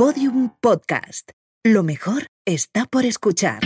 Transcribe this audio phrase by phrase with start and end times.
[0.00, 1.32] Podium Podcast.
[1.62, 3.60] Lo mejor está por escuchar.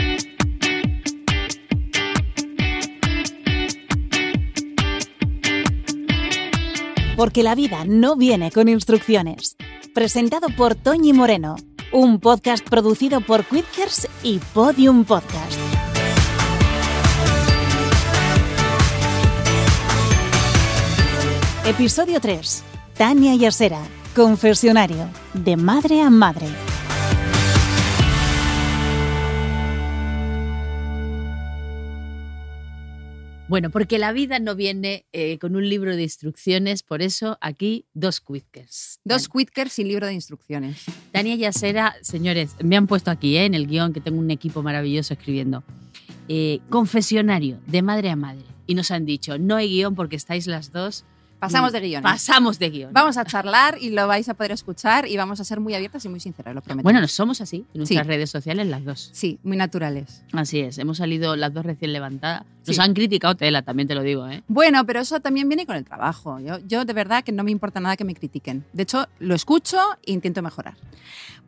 [7.17, 9.55] Porque la vida no viene con instrucciones.
[9.95, 11.55] Presentado por Toñi Moreno,
[11.93, 15.61] un podcast producido por Quidkers y Podium Podcast.
[21.65, 22.65] Episodio 3.
[22.99, 23.83] Tania Yasera,
[24.15, 26.47] confesionario, de madre a madre.
[33.49, 37.85] Bueno, porque la vida no viene eh, con un libro de instrucciones, por eso aquí
[37.93, 39.01] dos Quidkers.
[39.05, 40.85] Dos Quidkers sin libro de instrucciones.
[41.13, 44.63] Tania Yasera, señores, me han puesto aquí eh, en el guion que tengo un equipo
[44.63, 45.63] maravilloso escribiendo.
[46.29, 48.45] eh, confesionario, de madre a madre.
[48.67, 51.05] Y nos han dicho, no hay guion porque estáis las dos.
[51.39, 52.03] Pasamos mm, de guiones.
[52.03, 52.93] Pasamos de guion.
[52.93, 56.05] Vamos a charlar y lo vais a poder escuchar y vamos a ser muy abiertas
[56.05, 56.83] y muy sinceras, lo prometo.
[56.85, 58.09] Bueno, somos así, en nuestras Sí.
[58.09, 59.11] redes sociales las dos.
[59.13, 60.23] Sí, muy naturales.
[60.33, 62.45] Así es, hemos salido las dos recién levantadas.
[62.67, 62.83] Nos Sí.
[62.83, 64.43] han criticado tela, también te lo digo, ¿eh?
[64.49, 66.39] Bueno, pero eso también viene con el trabajo.
[66.41, 68.65] Yo, yo de verdad que no me importa nada que me critiquen.
[68.73, 70.75] De hecho, lo escucho e intento mejorar.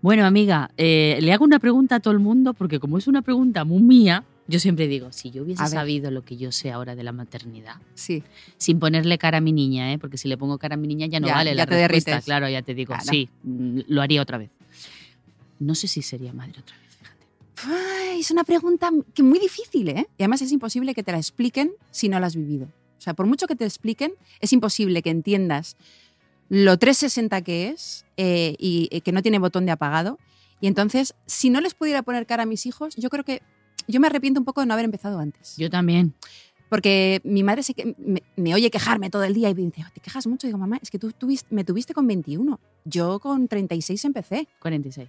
[0.02, 3.22] Bueno, amiga, eh, le hago una pregunta a todo el mundo porque como es una
[3.22, 6.94] pregunta muy mía, yo siempre digo, si yo hubiese sabido lo que yo sé ahora
[6.94, 8.22] de la maternidad, Sí.
[8.58, 9.98] sin ponerle cara a mi niña, ¿eh?
[9.98, 11.74] porque si le pongo cara a mi niña ya no Ya, vale ya la te
[11.88, 12.10] respuesta.
[12.12, 12.24] derrites.
[12.24, 13.04] Claro, ya te digo, Claro.
[13.10, 14.50] sí, mm, lo haría otra vez.
[15.58, 17.26] No sé si sería madre otra vez, fíjate.
[18.10, 20.06] Ay, es una pregunta que muy difícil, ¿eh?
[20.18, 22.66] Y además es imposible que te la expliquen si no la has vivido.
[22.98, 25.76] O sea, por mucho que te expliquen, es imposible que entiendas
[26.48, 30.18] lo 360 que es eh, y eh, que no tiene botón de apagado.
[30.60, 33.42] Y entonces, si no les pudiera poner cara a mis hijos, yo creo que
[33.88, 35.56] yo me arrepiento un poco de no haber empezado antes.
[35.56, 36.14] Yo también.
[36.68, 39.84] Porque mi madre se que- me, me oye quejarme todo el día y me dice,
[39.94, 40.46] te quejas mucho.
[40.46, 42.58] Y digo, mamá, es que tú tuviste- me tuviste con 21.
[42.84, 44.48] Yo con 36 empecé.
[44.60, 45.08] 46.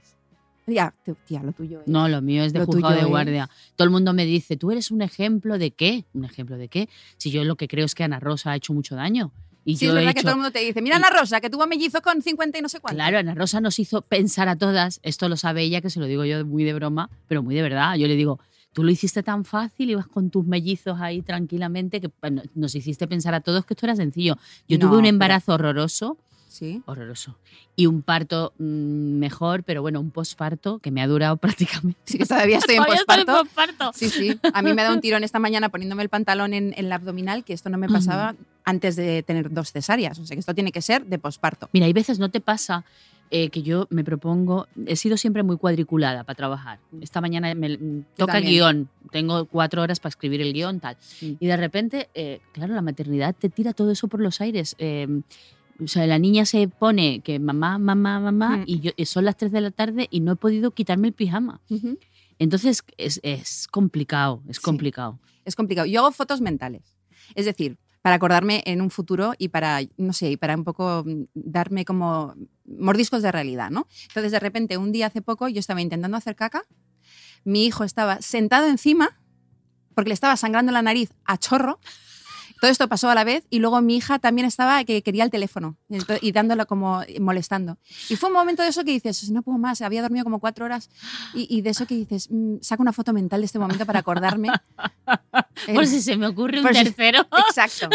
[0.67, 0.93] Ya,
[1.25, 1.87] tía, lo tuyo es.
[1.87, 3.49] No, lo mío es de juzgado de es- guardia.
[3.75, 6.03] Todo el mundo me dice, ¿tú eres un ejemplo de qué?
[6.13, 6.89] ¿Un ejemplo de qué?
[7.17, 9.31] Si yo lo que creo es que Ana Rosa ha hecho mucho daño.
[9.63, 11.09] Y Sí, yo es he verdad que hecho- todo el mundo te dice, mira Ana
[11.09, 12.95] Rosa, que tuvo mellizos con 50 y no sé cuánto.
[12.97, 16.05] Claro, Ana Rosa nos hizo pensar a todas, esto lo sabe ella, que se lo
[16.05, 17.95] digo yo muy de broma, pero muy de verdad.
[17.95, 18.39] Yo le digo,
[18.73, 22.11] tú lo hiciste tan fácil, ibas con tus mellizos ahí tranquilamente, que
[22.55, 24.37] nos hiciste pensar a todos que esto era sencillo.
[24.67, 26.17] Yo No, tuve un pero- embarazo horroroso,
[26.49, 26.81] Sí.
[26.85, 27.37] horroroso,
[27.75, 31.37] y un parto mm, mejor, pero bueno, un posparto que me ha durado
[31.85, 31.99] prácticamente.
[32.05, 33.91] Sí, que todavía estoy en posparto.
[33.93, 34.39] Sí, sí.
[34.53, 37.43] A mí me da un tirón esta mañana poniéndome el pantalón en, en la abdominal,
[37.43, 40.17] que esto no me pasaba antes de tener dos cesáreas.
[40.19, 41.69] O sea, que esto tiene que ser de posparto.
[41.73, 42.85] Mira, hay veces no te pasa
[43.31, 46.79] eh, que yo me propongo, he sido siempre muy cuadriculada para trabajar.
[47.01, 48.53] Esta mañana me mm, toca también.
[48.53, 50.97] guion, tengo cuatro horas para escribir el guion, tal.
[51.21, 51.31] Mm.
[51.39, 54.75] Y de repente, eh, claro, la maternidad te tira todo eso por los aires.
[54.79, 55.07] eh,
[55.79, 58.63] o sea, la niña se pone que mamá, mamá, mamá, Mm.
[58.65, 61.13] y yo, y son las 3 de la tarde y no he podido quitarme el
[61.13, 61.61] pijama.
[62.39, 64.63] Entonces es, es complicado, es Sí.
[64.63, 65.19] complicado.
[65.45, 65.85] Es complicado.
[65.87, 66.81] Yo hago fotos mentales.
[67.35, 71.03] Es decir, para acordarme en un futuro y para, no sé, y para un poco
[71.05, 72.33] mm, darme como
[72.67, 73.87] mordiscos de realidad, ¿no?
[74.09, 76.63] Entonces, de repente, un día hace poco, yo estaba intentando hacer caca,
[77.43, 79.17] mi hijo estaba sentado encima
[79.95, 81.79] porque le estaba sangrando la nariz a chorro.
[82.59, 85.29] Todo esto pasó a la vez y luego mi hija también estaba que quería el
[85.29, 85.77] teléfono
[86.21, 87.77] y dándolo como molestando.
[88.09, 90.65] Y fue un momento de eso que dices, no puedo más, había dormido como cuatro
[90.65, 90.89] horas
[91.35, 93.99] y, y de eso que dices, mm, saco una foto mental de este momento para
[93.99, 94.49] acordarme.
[95.67, 97.27] Por Eh, si se me ocurre un si- tercero.
[97.49, 97.89] Exacto.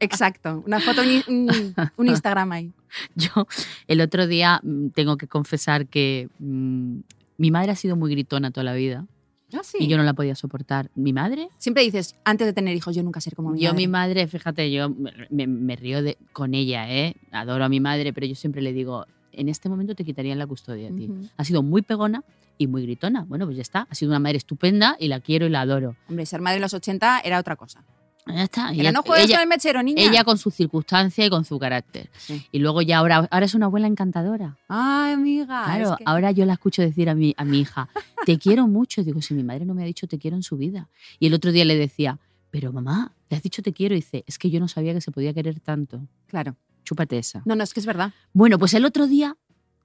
[0.00, 0.62] Exacto.
[0.66, 1.50] Una foto, un,
[1.96, 2.72] un- Instagram ahí.
[3.14, 3.46] Yo
[3.86, 6.98] el otro día mm, tengo que confesar que mm,
[7.38, 9.06] mi madre ha sido muy gritona toda la vida
[9.52, 9.78] Ah, sí.
[9.80, 10.90] y yo no la podía soportar.
[10.96, 11.48] ¿Mi madre?
[11.58, 13.76] Siempre dices, antes de tener hijos, yo nunca seré como mi yo, madre.
[13.76, 14.90] mi madre, fíjate, yo
[15.30, 17.14] me, río de, con ella, ¿eh?
[17.30, 20.46] Adoro a mi madre, pero yo siempre le digo, en este momento te quitarían la
[20.48, 21.12] custodia, tío.
[21.12, 21.28] Ujú.
[21.36, 22.24] Ha sido muy pegona
[22.58, 23.24] y muy gritona.
[23.28, 23.86] Bueno, pues ya está.
[23.88, 25.94] Ha sido una madre estupenda y la quiero y la adoro.
[26.08, 27.84] Hombre, ser madre en los 80 era otra cosa.
[28.26, 28.72] Ya está.
[28.72, 30.02] Ella, no juegues ella- con el mechero, niña.
[30.02, 32.10] ella con su circunstancia y con su carácter.
[32.18, 32.44] Sí.
[32.50, 34.56] Y luego ya ahora, ahora es una abuela encantadora.
[34.68, 35.64] Ay, amiga.
[35.64, 37.88] Claro, es que- ahora yo la escucho decir a mi, a mi hija,
[38.24, 39.04] te quiero mucho.
[39.04, 40.88] Digo, si mi madre no me ha dicho te quiero en su vida.
[41.20, 42.18] Y el otro día le decía,
[42.50, 43.94] pero mamá, ¿le has dicho te quiero?
[43.94, 46.00] Y dice, es que yo no sabía que se podía querer tanto.
[46.26, 46.56] Claro.
[46.84, 47.42] Chúpate esa.
[47.44, 48.12] No, no, es que es verdad.
[48.32, 49.36] Bueno, pues el otro día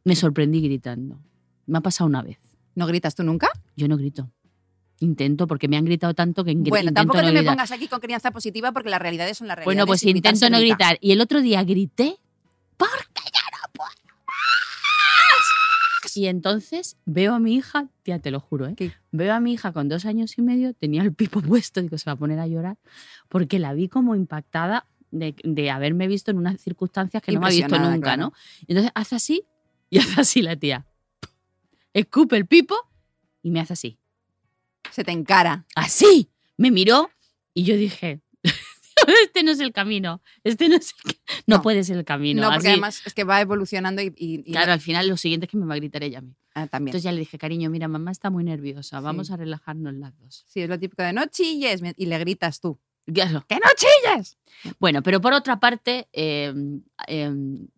[0.03, 1.19] me sorprendí gritando.
[1.67, 2.37] Me ha pasado una vez.
[2.75, 3.49] ¿No gritas tú nunca?
[3.75, 4.29] Yo no grito.
[5.01, 7.55] Intento, porque me han gritado tanto que Bueno, intento tampoco no te me gritar.
[7.55, 9.75] pongas aquí con crianza positiva porque las realidades son las realidades.
[9.75, 10.75] Bueno, pues intento no grita.
[10.75, 10.97] gritar.
[11.01, 12.17] Y el otro día grité
[12.77, 13.89] porque ya no puedo
[14.27, 16.15] más.
[16.15, 18.73] Y entonces veo a mi hija, tía, te lo juro, ¿eh?
[18.75, 18.91] ¿Qué?
[19.11, 22.05] Veo a mi hija con dos años y medio, tenía el pipo puesto, digo, se
[22.05, 22.77] va a poner a llorar,
[23.29, 27.47] porque la vi como impactada de, de haberme visto en unas circunstancias que no me
[27.47, 28.21] ha visto nunca, claro.
[28.23, 28.33] ¿no?
[28.67, 29.43] Entonces hace así
[29.89, 30.85] Y hace así la tía.
[31.93, 32.75] Escupe el pipo
[33.41, 33.97] y me hace así.
[34.91, 35.65] Se te encara.
[35.75, 36.29] Así.
[36.57, 37.09] Me miró
[37.53, 38.21] y yo dije,
[39.23, 40.21] este no es el camino.
[40.43, 41.15] Este no es el
[41.47, 41.61] no, No.
[41.61, 42.41] puede ser el camino.
[42.41, 42.73] No, porque así.
[42.73, 45.57] además es que va evolucionando y, y- y- Claro, al final lo siguiente es que
[45.57, 46.35] me va a gritar ella a mí.
[46.53, 46.89] Ah, también.
[46.89, 49.03] Entonces ya le dije, cariño, mira, mamá está muy nerviosa, Sí.
[49.03, 50.43] vamos a relajarnos las dos.
[50.47, 52.77] Sí, es lo típico de no chilles y le gritas tú.
[53.11, 53.43] Claro.
[53.47, 54.37] ¡Que no chilles!
[54.79, 56.53] Bueno, pero por otra parte, eh,
[57.07, 57.31] eh,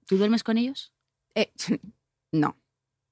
[0.07, 0.91] ¿tú duermes con ellos?
[1.35, 1.51] Eh,
[2.31, 2.57] no.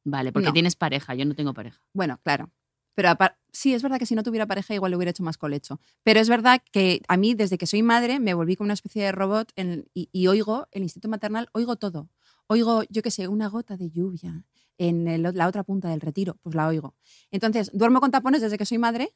[0.03, 0.53] Vale, porque No.
[0.53, 1.79] tienes pareja, yo no tengo pareja.
[1.93, 2.49] Bueno, claro.
[2.93, 3.09] Pero
[3.51, 5.79] sí, es verdad que si no tuviera pareja igual lo hubiera hecho más colecho.
[6.03, 9.03] Pero es verdad que a mí, desde que soy madre, me volví como una especie
[9.03, 12.09] de robot en- y, y oigo, el instinto maternal, oigo todo.
[12.47, 14.45] Oigo, yo qué sé, una gota de lluvia
[14.77, 16.95] en el- la otra punta del retiro, pues la oigo.
[17.31, 19.13] Entonces, duermo con tapones desde que soy madre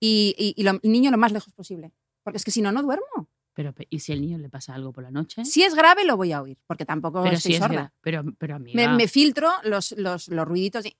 [0.00, 1.92] y, y- y lo- el niño lo más lejos posible.
[2.22, 3.28] Porque es que si no, no duermo.
[3.52, 5.44] Pero, pe- ¿y si al niño le pasa algo por la noche?
[5.44, 7.92] Si es grave, lo voy a oír, porque tampoco pero estoy sí es sorda.
[8.00, 10.96] Pero, pero amiga, me, me filtro los, los, los ruiditos de...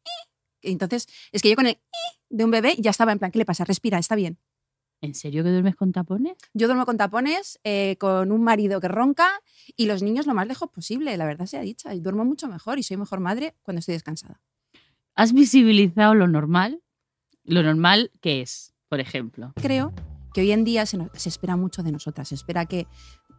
[0.70, 1.78] Entonces, es que yo con el
[2.31, 3.64] de un bebé ya estaba en plan, ¿qué le pasa?
[3.64, 4.38] Respira, está bien.
[5.00, 6.32] ¿en serio que duermes con tapones?
[6.55, 9.28] Yo duermo con tapones, eh, con un marido que ronca
[9.76, 11.93] y los niños lo más lejos posible, la verdad sea dicha.
[11.94, 14.40] Y duermo mucho mejor y soy mejor madre cuando estoy descansada.
[15.14, 16.81] ¿Has visibilizado lo normal?
[17.44, 19.52] Lo normal que es, por ejemplo.
[19.56, 19.93] Creo
[20.32, 22.28] que hoy en día se, nos- se espera mucho de nosotras.
[22.28, 22.87] Se espera que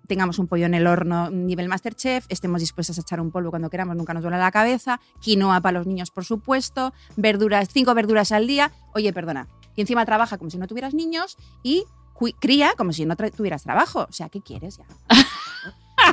[0.07, 3.69] tengamos un pollo en el horno nivel Masterchef, estemos dispuestas a echar un polvo cuando
[3.69, 8.31] queramos, nunca nos duele la cabeza, quinoa para los niños, por supuesto, verduras, cinco verduras
[8.31, 8.72] al día.
[8.94, 9.48] Oye, perdona.
[9.75, 11.86] Y encima trabaja como si no tuvieras niños y
[12.40, 14.07] cría como si no tuvieras trabajo.
[14.10, 14.86] O sea, ¿qué quieres ya?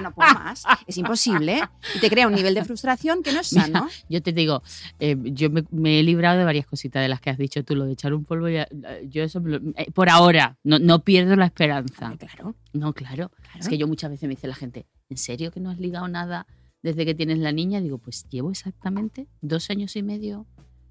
[0.01, 0.65] No puedo más.
[0.87, 1.61] Es imposible.
[1.95, 3.89] Y te crea un nivel de frustración que no es sano.
[4.09, 4.63] Yo te digo,
[4.99, 7.75] eh, yo me, me he librado de varias cositas de las que has dicho tú,
[7.75, 8.49] lo de echar un polvo.
[8.49, 8.69] ya-
[9.05, 9.43] yo eso,
[9.77, 12.07] eh, por ahora, no, no pierdo la esperanza.
[12.07, 13.31] Vale, claro, No, claro.
[13.31, 13.59] claro.
[13.61, 16.09] Es que yo muchas veces me dice la gente, ¿en serio que no has ligado
[16.09, 16.47] nada
[16.83, 17.81] desde que tienes la niña?
[17.81, 20.47] Digo, pues llevo exactamente dos años y medio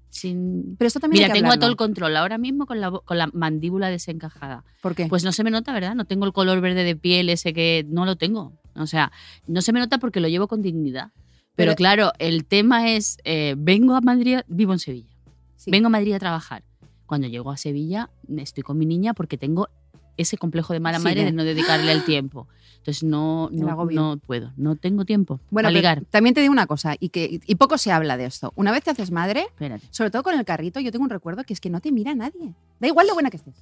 [0.08, 0.76] sin...
[0.78, 3.28] Pero esto también Mira, tengo a todo el control ahora mismo con la, con la
[3.32, 4.62] mandíbula desencajada.
[4.82, 5.06] ¿Por qué?
[5.06, 5.94] Pues no se me nota, ¿verdad?
[5.94, 8.52] No tengo el color verde de piel ese que no lo tengo.
[8.74, 9.12] O sea,
[9.46, 11.10] no se me nota porque lo llevo con dignidad.
[11.54, 15.10] Pero, Pero- claro, el tema es, eh, vengo a Madrid, vivo en Sevilla,
[15.56, 15.70] Sí.
[15.70, 16.62] vengo a Madrid a trabajar.
[17.06, 18.08] Cuando llego a Sevilla
[18.38, 19.68] estoy con mi niña porque tengo
[20.16, 22.48] ese complejo de mala madre de- de no dedicarle el tiempo.
[22.78, 26.04] Entonces no, no, puedo, no tengo tiempo Bueno, ligar.
[26.10, 28.52] también te digo una cosa, y que y poco se habla de esto.
[28.56, 29.86] Una vez te haces madre, Espérate.
[29.90, 32.14] sobre todo con el carrito, yo tengo un recuerdo que es que no te mira
[32.14, 32.54] nadie.
[32.80, 33.54] Da igual lo buena que estés.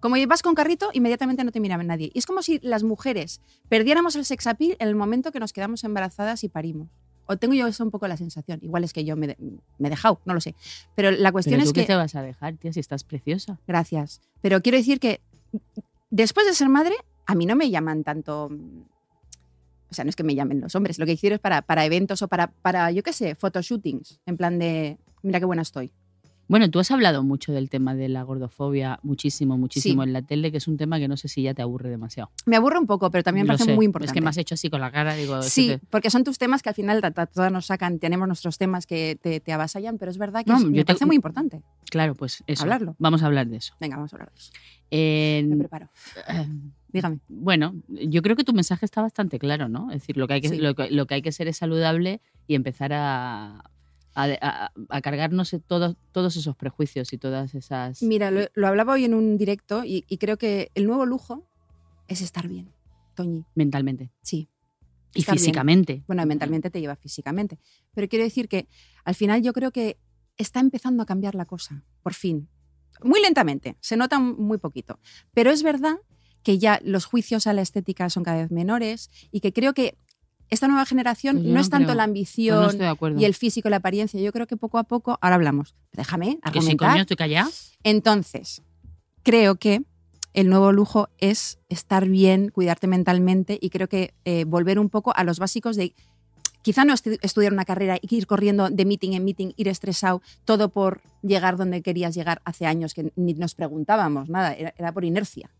[0.00, 2.10] Como vas con carrito, inmediatamente no te mira nadie.
[2.14, 5.52] Y es como si las mujeres perdiéramos el sex appeal en el momento que nos
[5.52, 6.88] quedamos embarazadas y parimos.
[7.26, 8.58] O tengo yo eso un poco la sensación.
[8.62, 9.36] Igual es que yo me, de-
[9.78, 10.56] me he dejado, no lo sé.
[10.96, 11.86] Pero la cuestión Pero tú es qué que...
[11.86, 13.60] te vas a dejar, tía, si estás preciosa.
[13.68, 14.20] Gracias.
[14.42, 15.20] Pero quiero decir que
[16.10, 16.94] después de ser madre,
[17.26, 18.50] a mí no me llaman tanto.
[19.90, 21.84] O sea, no es que me llamen los hombres, lo que quiero es para, para
[21.84, 25.92] eventos o para, para, yo qué sé, photoshootings, en plan de, mira qué buena estoy.
[26.50, 30.08] Bueno, tú has hablado mucho del tema de la gordofobia, muchísimo, muchísimo Sí.
[30.08, 32.28] en la tele, que es un tema que no sé si ya te aburre demasiado.
[32.44, 33.76] Me aburre un poco, pero también me Lo parece sé.
[33.76, 34.10] muy importante.
[34.10, 36.38] Es que me has hecho así con la cara, digo, Sí, te- porque son tus
[36.38, 37.00] temas que al final
[37.32, 40.58] todas nos sacan, tenemos nuestros temas que te, te avasallan, pero es verdad que No,
[40.58, 41.62] es- me te- parece muy importante.
[41.88, 42.64] claro, pues eso.
[42.64, 42.96] Hablarlo.
[42.98, 43.74] Vamos a hablar de eso.
[43.80, 44.50] Venga, vamos a hablar de eso.
[44.90, 45.88] Eh, Me preparo.
[46.92, 47.20] Dígame.
[47.28, 49.92] bueno, yo creo que tu mensaje está bastante claro, ¿no?
[49.92, 50.58] Es decir, lo que hay que, Sí.
[50.58, 50.74] lo
[51.06, 53.70] que hay que ser es saludable y empezar a,
[54.14, 58.02] a, a- a cargarnos todos, todos esos prejuicios y todas esas...
[58.02, 61.46] Mira, lo, lo hablaba hoy en un directo y, y creo que el nuevo lujo
[62.08, 62.72] es estar bien,
[63.14, 63.44] Toñi.
[63.54, 64.48] mentalmente Sí.
[65.14, 65.36] y bien.
[65.38, 66.02] físicamente.
[66.06, 67.58] Bueno, mentalmente te lleva físicamente.
[67.94, 68.66] Pero quiero decir que
[69.04, 69.96] al final yo creo que
[70.36, 72.48] está empezando a cambiar la cosa, por fin.
[73.02, 74.98] Muy lentamente, se nota muy poquito.
[75.32, 75.96] Pero es verdad
[76.42, 79.96] que ya los juicios a la estética son cada vez menores y que creo que
[80.50, 81.96] esta nueva generación Pues yo no es tanto creo.
[81.96, 82.70] la Pues ambición no
[83.20, 84.20] y el físico, la apariencia.
[84.20, 87.48] Yo creo que poco a poco, ahora hablamos, déjame que sí, coño, estoy callada.
[87.84, 88.62] Entonces,
[89.22, 89.82] creo que
[90.32, 95.12] el nuevo lujo es estar bien, cuidarte mentalmente y creo que eh, volver un poco
[95.16, 95.92] a los básicos de
[96.62, 100.22] quizá no estu- estudiar una carrera y ir corriendo de meeting en meeting, ir estresado,
[100.44, 104.92] todo por llegar donde querías llegar hace años que ni nos preguntábamos nada, era, era
[104.92, 105.50] por inercia.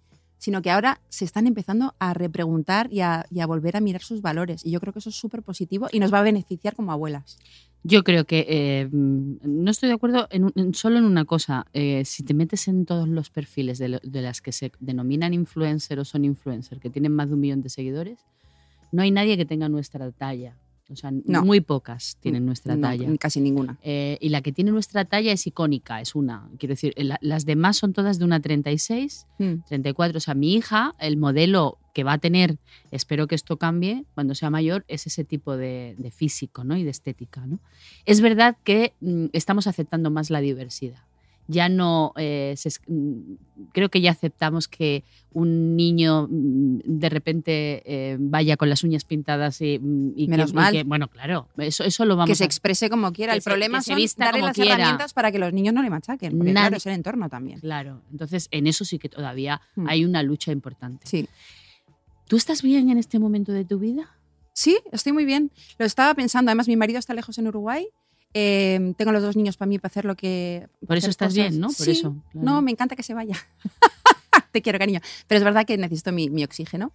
[0.41, 4.67] Sino que ahora se están empezando a repreguntar y a, volver a mirar sus valores.
[4.67, 7.39] Y yo creo que eso es súper positivo y nos va a beneficiar como abuelas.
[7.85, 11.67] Yo creo que eh, mm, no estoy de acuerdo en solo en una cosa.
[11.73, 16.01] Eh, si te metes en todos los perfiles de, de las que se denominan influencer
[16.01, 18.19] o son influencer, que tienen más de un millón de seguidores,
[18.93, 20.57] no hay nadie que tenga nuestra talla.
[20.91, 21.45] O sea, No.
[21.45, 23.09] muy pocas tienen nuestra No, talla.
[23.19, 23.79] casi ninguna.
[23.83, 26.49] Eh, y la que tiene nuestra talla es icónica, es una.
[26.59, 29.63] Quiero decir, la- las demás son todas de una 36, Mm.
[29.69, 30.19] 34.
[30.19, 32.59] O sea, mi hija, el modelo que va a tener,
[32.91, 36.77] espero que esto cambie cuando sea mayor, es ese tipo de, de físico ¿no?
[36.77, 37.47] y de estética.
[37.47, 37.59] ¿no?
[38.07, 41.03] Es verdad que mm, estamos aceptando más la diversidad.
[41.53, 43.19] Ya no, eh, se es- mm,
[43.73, 45.03] creo que ya aceptamos que
[45.33, 50.31] un niño mm, de repente eh, vaya con las uñas pintadas y, mm, y que-
[50.31, 50.73] Menos y mal.
[50.73, 53.33] que, bueno, claro, eso, eso lo vamos que se a exprese como quiera.
[53.33, 54.75] que El se- problema que se vista darle las quiera.
[54.75, 56.39] herramientas para que los niños no le machaquen.
[56.39, 57.59] Porque Nadie- claro, es el entorno también.
[57.61, 61.07] Claro, entonces en eso sí que todavía hay una lucha importante.
[61.07, 61.29] Sí.
[62.29, 64.17] ¿Tú estás bien en este momento de tu vida?
[64.53, 65.51] Sí, estoy muy bien.
[65.79, 66.51] Lo estaba pensando.
[66.51, 67.87] Además, mi marido está lejos en Uruguay.
[68.35, 70.69] Eh, tengo los dos niños para mí para hacer lo que.
[70.87, 71.35] Por eso estás cosas.
[71.51, 71.69] bien, ¿no?
[71.69, 71.91] Por Sí.
[71.93, 72.15] eso.
[72.33, 72.45] claro.
[72.47, 73.37] No, me encanta que se vaya.
[74.53, 75.01] Te quiero, cariño.
[75.27, 76.93] Pero es verdad que necesito mi, mi oxígeno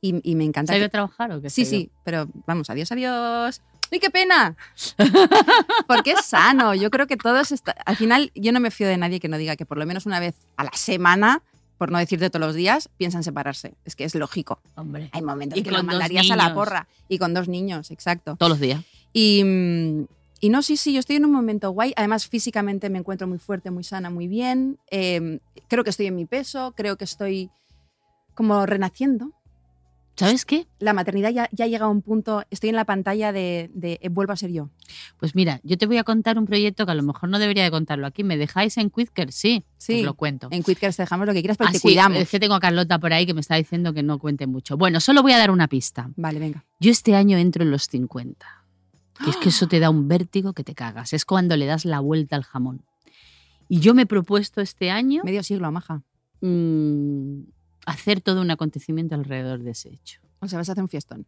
[0.00, 0.72] y, y me encanta.
[0.72, 1.50] ¿Se que- a trabajar o qué?
[1.50, 3.60] Sí, sí, pero vamos, adiós, adiós.
[3.90, 4.54] ¡Uy, qué pena!
[5.86, 6.74] Porque es sano.
[6.74, 7.52] Yo creo que todos.
[7.52, 9.86] está- Al final, yo no me fío de nadie que no diga que por lo
[9.86, 11.42] menos una vez a la semana,
[11.78, 13.74] por no decirte todos los días, piensan separarse.
[13.84, 14.60] Es que es lógico.
[14.74, 15.08] Hombre.
[15.12, 16.86] Hay momentos Y que lo mandarías a la porra.
[17.08, 18.36] Y con dos niños, exacto.
[18.36, 18.82] Todos los días.
[19.14, 20.04] Y, mm,
[20.40, 21.92] y no, sí, sí, yo estoy en un momento guay.
[21.96, 24.78] Además, físicamente me encuentro muy fuerte, muy sana, muy bien.
[24.90, 27.50] Eh, creo que estoy en mi peso, creo que estoy
[28.34, 29.32] como renaciendo.
[30.16, 30.66] ¿Sabes qué?
[30.80, 34.08] La maternidad ya, ya llega a un punto, estoy en la pantalla de, de eh,
[34.08, 34.68] vuelvo a ser yo.
[35.16, 37.62] Pues mira, yo te voy a contar un proyecto que a lo mejor no debería
[37.62, 38.24] de contarlo aquí.
[38.24, 39.30] ¿Me dejáis en Quidker?
[39.30, 40.00] Sí, Sí.
[40.00, 40.48] os lo cuento.
[40.50, 42.18] En Quidcast te dejamos lo que quieras, pero Ah, te sí, cuidamos.
[42.18, 44.76] Es que tengo a Carlota por ahí que me está diciendo que no cuente mucho.
[44.76, 46.10] Bueno, solo voy a dar una pista.
[46.16, 46.64] Vale, venga.
[46.80, 48.57] Yo este año entro en los 50.
[49.24, 51.12] Que es que eso te da un vértigo que te cagas.
[51.12, 52.82] Es cuando le das la vuelta al jamón.
[53.68, 56.02] Y yo me he propuesto este año Medio siglo, maja.
[56.40, 57.40] mm,
[57.86, 60.20] hacer todo un acontecimiento alrededor de ese hecho.
[60.40, 61.26] O sea, vas a hacer un fiestón,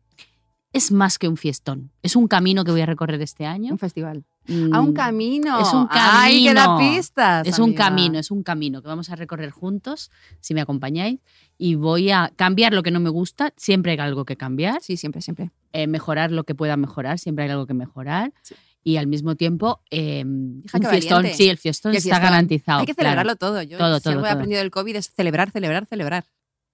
[0.72, 1.90] Es más que un fiestón.
[2.02, 3.72] Es un camino que voy a recorrer este año.
[3.72, 4.24] un festival.
[4.46, 5.60] Mm, A un camino.
[5.60, 6.92] Es un ¡Ay, que da camino.
[6.92, 7.46] pistas!
[7.46, 11.18] Es un camino, es un camino que vamos a recorrer juntos, si me acompañáis,
[11.58, 14.96] y voy a cambiar lo que no me gusta, siempre hay algo que cambiar, Sí,
[14.96, 15.50] siempre, siempre.
[15.72, 18.54] Eh, mejorar lo que pueda mejorar, siempre hay algo que mejorar, Sí.
[18.82, 22.22] y al mismo tiempo, eh, un fiestón, sí, el fiestón el está fiestón.
[22.30, 22.80] garantizado.
[22.80, 23.08] Hay que claro.
[23.10, 23.62] celebrarlo todo.
[23.62, 24.34] Yo, Todo, si todo, algo he todo.
[24.38, 26.24] aprendido del COVID es celebrar, celebrar, celebrar.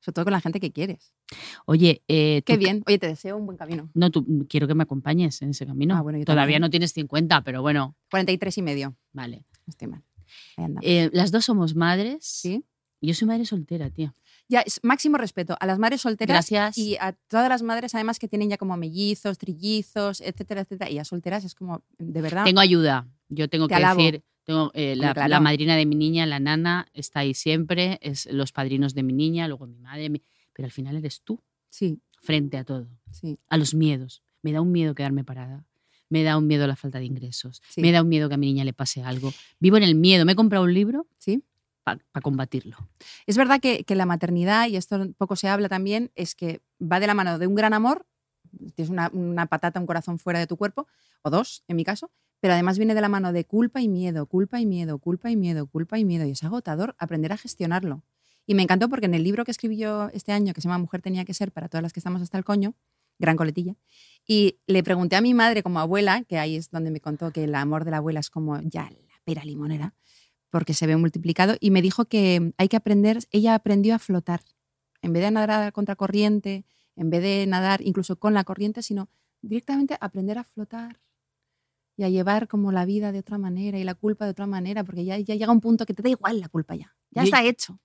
[0.00, 1.12] Sobre todo con la gente que quieres.
[1.64, 2.84] Oye, eh, Qué tú- bien.
[2.86, 3.90] Oye, te deseo un buen camino.
[3.94, 5.96] No, tú, quiero que me acompañes en ese camino.
[5.96, 8.94] Ah, bueno, yo Todavía no tienes 50, pero bueno, 43 y medio.
[9.12, 9.44] vale.
[9.66, 10.04] Estoy mal.
[10.82, 12.18] Eh, las dos somos madres.
[12.24, 12.64] sí.
[13.02, 14.14] Yo soy madre soltera, tía.
[14.48, 16.78] Ya, es máximo respeto a las madres solteras Gracias.
[16.78, 20.90] y a todas las madres, además, que tienen ya como mellizos, trillizos, etcétera, etcétera.
[20.90, 22.44] Y a solteras es como, de verdad.
[22.44, 23.08] Tengo ayuda.
[23.28, 24.02] Yo tengo Te que alabo.
[24.02, 25.28] decir, tengo, eh, la, claro.
[25.28, 29.12] la madrina de mi niña, la nana, está ahí siempre, es los padrinos de mi
[29.12, 30.22] niña, luego mi madre, mi-
[30.52, 33.38] pero al final eres tú, Sí, frente a todo, sí.
[33.48, 34.22] a los miedos.
[34.42, 35.64] Me da un miedo quedarme parada.
[36.08, 37.60] Me da un miedo la falta de ingresos.
[37.68, 37.80] Sí.
[37.80, 39.32] Me da un miedo que a mi niña le pase algo.
[39.58, 40.24] Vivo en el miedo.
[40.24, 41.42] Me he comprado un libro Sí.
[41.86, 42.76] Para combatirlo.
[43.26, 47.06] Es verdad que, la maternidad, y esto poco se habla también, es que va de
[47.06, 48.06] la mano de un gran amor,
[48.74, 50.88] tienes una, una patata, un corazón fuera de tu cuerpo,
[51.22, 54.26] o dos, en mi caso, pero además viene de la mano de culpa y miedo,
[54.26, 58.02] culpa y miedo, culpa y miedo, culpa y miedo, y es agotador aprender a gestionarlo.
[58.46, 60.78] Y me encantó porque en el libro que escribí yo este año, que se llama
[60.78, 62.74] Mujer tenía que ser, para todas las que estamos hasta el coño,
[63.18, 63.76] gran coletilla,
[64.26, 67.44] y le pregunté a mi madre como abuela, que ahí es donde me contó que
[67.44, 69.94] el amor de la abuela es como ya la pera limonera,
[70.56, 74.40] porque se ve multiplicado, y me dijo que hay que aprender, ella aprendió a flotar,
[75.02, 76.64] en vez de nadar contra corriente,
[76.96, 79.10] en vez de nadar incluso con la corriente, sino
[79.42, 80.98] directamente aprender a flotar
[81.98, 84.82] y a llevar como la vida de otra manera y la culpa de otra manera,
[84.82, 87.24] porque ya, ya llega un punto que te da igual la culpa ya, ya Yo-
[87.24, 87.78] está hecho.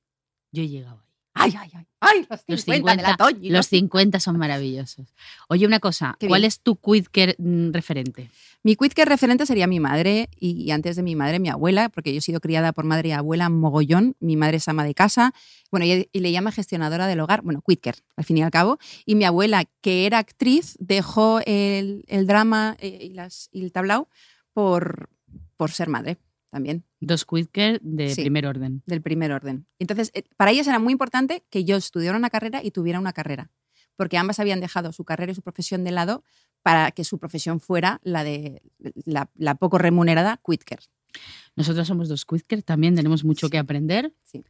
[0.54, 1.11] Yo he llegado ahí.
[1.34, 5.08] Ay, ay, ay, ay, los 50, Los de 50, la Toñi, los 50 son maravillosos.
[5.48, 6.48] Oye, una cosa, Qué ¿cuál bien.
[6.50, 8.30] es tu Quidker mm, referente?
[8.64, 12.12] Mi Quidker referente sería mi madre y, y antes de mi madre mi abuela, porque
[12.12, 14.16] yo he sido criada por madre y abuela mogollón.
[14.20, 15.34] Mi madre es ama de casa,
[15.72, 18.78] bueno, y, y le llama gestionadora del hogar, bueno, Quidker, al fin y al cabo.
[19.06, 23.72] Y mi abuela, que era actriz, dejó el, el drama eh, y, las, y el
[23.72, 24.10] tablao
[24.54, 25.10] por,
[25.56, 26.18] por ser madre
[26.51, 28.22] también, Dos Quidker de Sí.
[28.22, 28.84] primer orden.
[28.86, 29.65] del primer orden.
[29.79, 33.13] Entonces, eh, para ellas era muy importante que yo estudiara una carrera y tuviera una
[33.13, 33.50] carrera,
[33.96, 36.24] porque ambas habían dejado su carrera y su profesión de lado
[36.62, 38.62] para que su profesión fuera la de
[39.05, 40.79] la, la poco remunerada Quidker.
[41.55, 43.51] Nosotros somos dos Quidker, también tenemos mucho Sí.
[43.51, 44.13] que aprender.
[44.24, 44.43] Sí.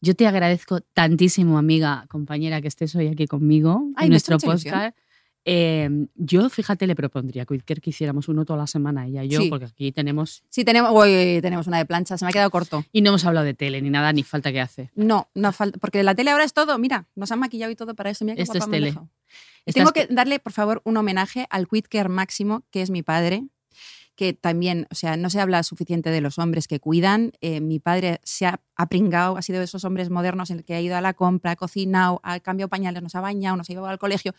[0.00, 4.96] Yo te agradezco tantísimo, amiga, compañera, que estés hoy aquí conmigo Ay, en nuestro podcast.
[5.44, 9.40] Eh, yo, fíjate, le propondría Quidker que hiciéramos uno toda la semana, ella y yo,
[9.40, 9.48] Sí.
[9.48, 10.44] porque aquí tenemos.
[10.48, 12.84] Sí, tenemos, uy, tenemos una de plancha, se me ha quedado corto.
[12.92, 14.90] Y no hemos hablado de tele ni nada, ni falta que hace.
[14.94, 17.94] No, no falta, porque la tele ahora es todo, mira, nos han maquillado y todo
[17.94, 18.24] para eso.
[18.24, 18.94] Mira Esto es tele.
[19.66, 23.44] Y tengo que darle, por favor, un homenaje al Quidcare Máximo, que es mi padre,
[24.14, 27.32] que también, o sea, no se habla suficiente de los hombres que cuidan.
[27.40, 30.64] Eh, mi padre se ha, ha pringado, ha sido de esos hombres modernos en el
[30.64, 33.68] que ha ido a la compra, ha cocinado, ha cambiado pañales, nos ha bañado, nos
[33.70, 34.34] ha llevado al colegio.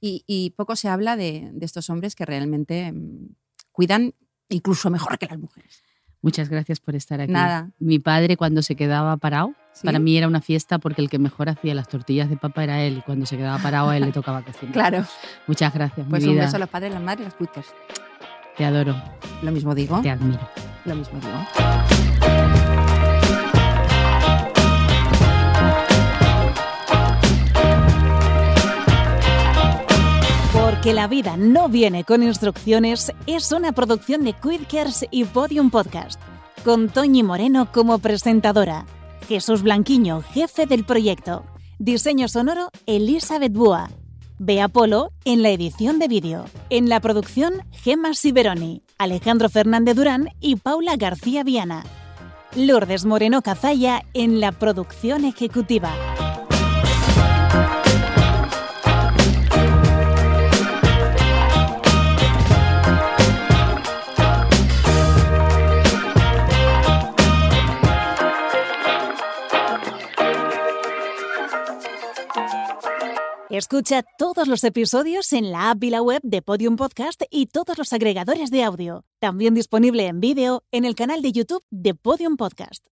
[0.00, 3.34] Y, y poco se habla de, de estos hombres que realmente mm,
[3.72, 4.14] cuidan
[4.48, 5.82] incluso mejor que las mujeres.
[6.20, 7.32] Muchas gracias por estar aquí.
[7.32, 7.70] Nada.
[7.78, 9.86] Mi padre, cuando se quedaba parado, ¿Sí?
[9.86, 12.82] para mí era una fiesta porque el que mejor hacía las tortillas de papa era
[12.82, 14.72] él y cuando se quedaba parado a él le tocaba cocinar.
[14.72, 15.04] Claro.
[15.46, 16.44] Muchas gracias, Pues mi un vida.
[16.46, 17.70] beso a los padres, las madres y las Quidcares.
[18.56, 18.96] Te adoro,
[19.42, 20.00] Lo mismo digo.
[20.02, 20.40] te admiro.
[20.84, 21.87] Lo mismo digo.
[30.88, 36.18] Porque la vida no viene con instrucciones es una producción de Quidkers y Podium Podcast,
[36.64, 38.86] con Toñi Moreno como presentadora,
[39.28, 41.44] Jesús Blanquiño, jefe del proyecto,
[41.78, 43.90] diseño sonoro Elizabeth Búa,
[44.38, 50.30] Bea Polo en la edición de vídeo, en la producción Gemma Siberoni, Alejandro Fernández Durán
[50.40, 51.84] y Paula García Viana,
[52.56, 55.92] Lourdes Moreno Cazalla en la producción ejecutiva.
[73.58, 77.76] Escucha todos los episodios en la app y la web de Podium Podcast y todos
[77.76, 79.04] los agregadores de audio.
[79.18, 82.84] También disponible en vídeo en el canal de YouTube de Podium Podcast.